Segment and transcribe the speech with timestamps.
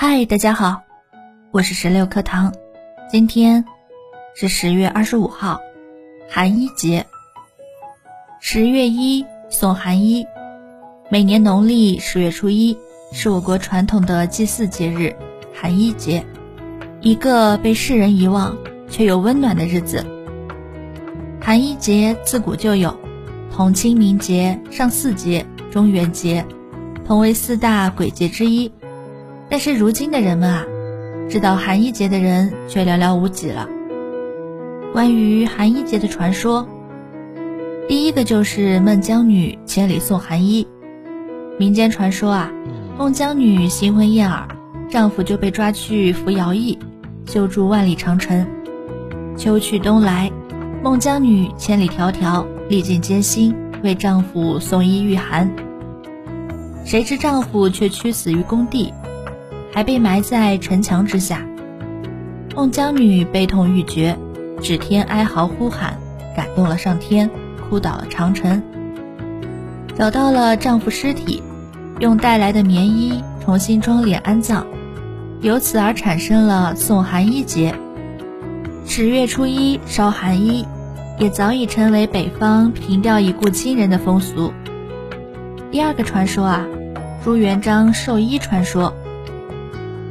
[0.00, 0.80] 嗨，大家好，
[1.50, 2.54] 我是十六课堂。
[3.10, 3.64] 今天
[4.32, 5.60] 是十月二十五号，
[6.30, 7.04] 寒衣节。
[8.38, 10.24] 十月一送寒衣，
[11.10, 12.78] 每年农历十月初一
[13.10, 15.12] 是我国传统的祭祀节日——
[15.52, 16.24] 寒衣节，
[17.00, 18.56] 一个被世人遗忘
[18.88, 20.06] 却又温暖的日子。
[21.40, 22.96] 寒衣节自古就有，
[23.50, 26.46] 同清明节、上巳节、中元节，
[27.04, 28.70] 同为四大鬼节之一。
[29.50, 30.64] 但是如今的人们啊，
[31.28, 33.68] 知道寒衣节的人却寥寥无几了。
[34.92, 36.66] 关于寒衣节的传说，
[37.88, 40.66] 第一个就是孟姜女千里送寒衣。
[41.58, 42.52] 民间传说啊，
[42.98, 44.46] 孟姜女新婚燕尔，
[44.90, 46.78] 丈夫就被抓去服徭役，
[47.26, 48.46] 修筑万里长城。
[49.36, 50.30] 秋去冬来，
[50.82, 55.50] 孟姜女千里迢迢，历尽艰辛，为丈夫送衣御寒。
[56.84, 58.92] 谁知丈夫却屈死于工地。
[59.78, 61.46] 还被埋在城墙之下。
[62.56, 64.18] 孟姜女悲痛欲绝，
[64.60, 65.96] 指天哀嚎呼喊，
[66.34, 67.30] 感动了上天，
[67.70, 68.60] 哭倒了长城。
[69.94, 71.44] 找到了丈夫尸体，
[72.00, 74.66] 用带来的棉衣重新装殓安葬，
[75.42, 77.72] 由此而产生了送寒衣节。
[78.84, 80.66] 十月初一烧寒衣，
[81.20, 84.52] 也早已成为北方凭吊已故亲人的风俗。
[85.70, 86.66] 第二个传说啊，
[87.22, 88.92] 朱元璋寿衣传说。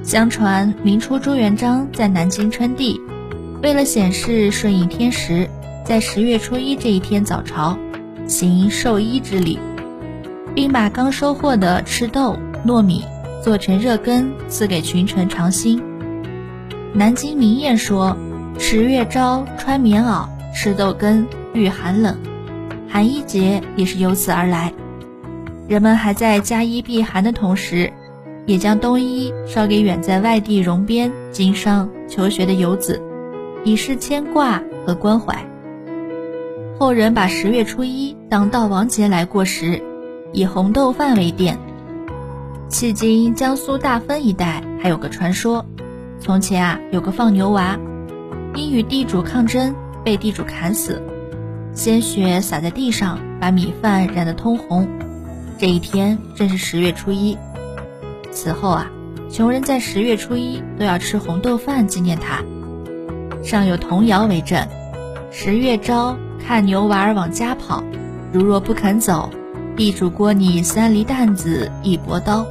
[0.08, 2.98] 相传明初朱元璋在南京称帝，
[3.62, 5.50] 为了显示顺应天时，
[5.84, 7.78] 在十月初一这一天早朝，
[8.26, 9.60] 行授衣之礼，
[10.56, 13.04] 并把刚收获的赤豆、糯米
[13.44, 15.84] 做成热羹赐给群臣尝新。
[16.94, 18.16] 南京民谚说
[18.58, 22.18] ：“十月朝穿棉袄，吃豆羹御寒冷。”
[22.88, 24.72] 寒衣节也是由此而来。
[25.68, 27.92] 人们还在加衣避寒的同时。
[28.48, 33.00] 也将冬衣捎给远在外地戎边经商求学的游子，
[33.66, 35.46] 以示牵挂和关怀。
[36.80, 39.84] 后人把十月初一当悼亡节来过时，
[40.32, 41.58] 以红豆饭为奠。
[42.70, 45.66] 迄今江苏大丰一带还有个传说：
[46.22, 47.78] 从前啊，有个放牛娃，
[48.56, 51.02] 因与地主抗争被地主砍死，
[51.74, 54.88] 鲜血洒在地上，把米饭染得通红。
[55.58, 57.38] 这一天正是十月初一。
[58.38, 58.92] 此后啊，
[59.32, 62.44] 穷人在十月初一都要吃红豆饭纪念他。
[63.44, 64.68] 尚有童谣为证
[65.34, 66.16] ：“十月朝，
[66.46, 67.84] 看牛娃儿往家跑，
[68.32, 69.32] 如若不肯走，
[69.76, 72.46] 地主锅你三厘担子一拨刀。”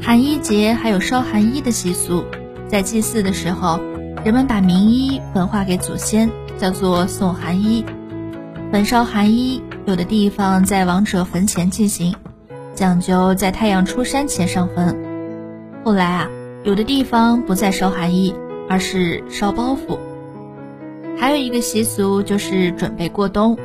[0.00, 2.24] 寒衣节还有烧寒衣的习俗，
[2.68, 3.80] 在祭祀的时候，
[4.24, 7.84] 人们把名衣焚化给祖先，叫做送寒衣。
[8.70, 12.14] 焚烧寒衣，有的地方在亡者坟前进行。
[12.76, 14.94] 讲究在太阳出山前上坟。
[15.82, 16.28] 后来啊，
[16.62, 18.34] 有的地方不再烧寒衣，
[18.68, 19.98] 而是烧包袱。
[21.18, 23.56] 还有一个习俗就是准备过冬，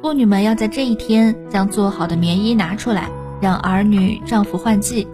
[0.00, 3.10] 妇女们要在这一天将做好的棉衣拿出来，
[3.42, 5.06] 让儿女、丈夫换季。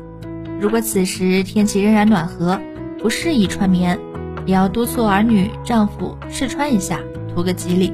[0.60, 2.60] 如果此时天气仍然暖和，
[3.00, 3.98] 不适宜穿棉，
[4.47, 7.00] 也要督促儿女、丈夫试穿一下，
[7.34, 7.92] 图个吉利。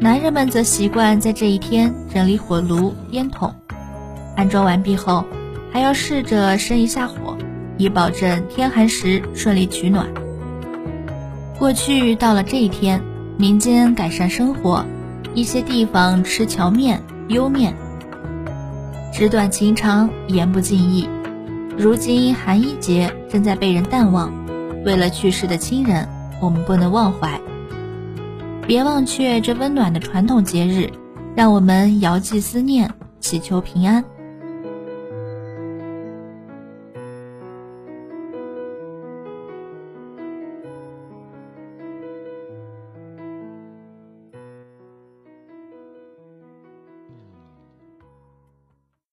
[0.00, 3.54] 男人们则习惯在这一天整理火炉、烟筒。
[4.36, 5.24] 安装完毕后，
[5.72, 7.36] 还要试着生一下火，
[7.76, 10.06] 以保证天寒时顺利取暖。
[11.58, 13.00] 过去到了这一天，
[13.36, 14.84] 民间改善生活，
[15.34, 17.74] 一些地方吃荞面、莜面，
[19.12, 21.08] 纸短情长，言不尽意。
[21.76, 24.32] 如今寒衣节正在被人淡忘，
[24.84, 26.08] 为了去世的亲人，
[26.40, 27.40] 我们不能忘怀。
[28.66, 30.90] 别忘却这温暖的传统节日，
[31.34, 32.90] 让我们遥寄思念，
[33.20, 34.04] 祈求平安。